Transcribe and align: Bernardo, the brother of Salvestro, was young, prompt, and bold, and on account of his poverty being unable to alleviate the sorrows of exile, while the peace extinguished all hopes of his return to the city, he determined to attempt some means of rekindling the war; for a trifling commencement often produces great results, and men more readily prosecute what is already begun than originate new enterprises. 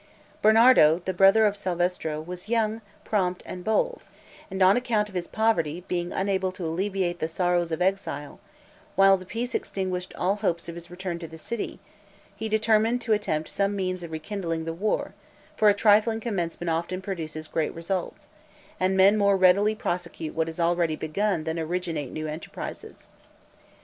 Bernardo, 0.41 0.99
the 1.05 1.13
brother 1.13 1.45
of 1.45 1.55
Salvestro, 1.55 2.19
was 2.19 2.49
young, 2.49 2.81
prompt, 3.03 3.43
and 3.45 3.63
bold, 3.63 4.01
and 4.49 4.63
on 4.63 4.75
account 4.75 5.09
of 5.09 5.13
his 5.13 5.27
poverty 5.27 5.85
being 5.87 6.11
unable 6.11 6.51
to 6.53 6.65
alleviate 6.65 7.19
the 7.19 7.27
sorrows 7.27 7.71
of 7.71 7.83
exile, 7.83 8.39
while 8.95 9.15
the 9.15 9.27
peace 9.27 9.53
extinguished 9.53 10.15
all 10.15 10.37
hopes 10.37 10.67
of 10.67 10.73
his 10.73 10.89
return 10.89 11.19
to 11.19 11.27
the 11.27 11.37
city, 11.37 11.79
he 12.35 12.49
determined 12.49 12.99
to 12.99 13.13
attempt 13.13 13.47
some 13.49 13.75
means 13.75 14.01
of 14.01 14.09
rekindling 14.11 14.65
the 14.65 14.73
war; 14.73 15.13
for 15.55 15.69
a 15.69 15.73
trifling 15.75 16.19
commencement 16.19 16.71
often 16.71 16.99
produces 16.99 17.47
great 17.47 17.75
results, 17.75 18.27
and 18.79 18.97
men 18.97 19.15
more 19.19 19.37
readily 19.37 19.75
prosecute 19.75 20.33
what 20.33 20.49
is 20.49 20.59
already 20.59 20.95
begun 20.95 21.43
than 21.43 21.59
originate 21.59 22.09
new 22.11 22.25
enterprises. 22.25 23.07